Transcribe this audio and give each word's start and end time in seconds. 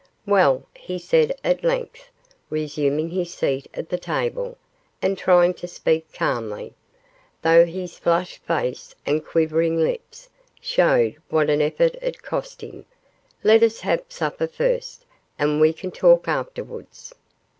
'Well,' 0.25 0.65
he 0.75 0.97
said 0.97 1.37
at 1.43 1.63
length, 1.63 2.09
resuming 2.49 3.11
his 3.11 3.31
seat 3.31 3.67
at 3.71 3.89
the 3.89 3.99
table, 3.99 4.57
and 4.99 5.15
trying 5.15 5.53
to 5.53 5.67
speak 5.67 6.11
calmly, 6.11 6.73
though 7.43 7.67
his 7.67 7.99
flushed 7.99 8.43
face 8.43 8.95
and 9.05 9.23
quivering 9.23 9.77
lips 9.79 10.27
showed 10.59 11.17
what 11.29 11.51
an 11.51 11.61
effort 11.61 11.97
it 12.01 12.23
cost 12.23 12.61
him; 12.63 12.83
'let 13.43 13.61
us 13.61 13.81
have 13.81 14.01
supper 14.09 14.47
first, 14.47 15.05
and 15.37 15.61
we 15.61 15.71
can 15.71 15.91
talk 15.91 16.27
afterwards. 16.27 17.13